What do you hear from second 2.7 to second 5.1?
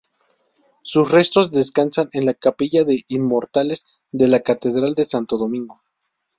de inmortales de la catedral de